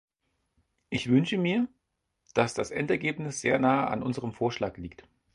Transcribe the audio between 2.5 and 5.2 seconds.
das Endergebnis sehr nahe an unserem Vorschlag liegt.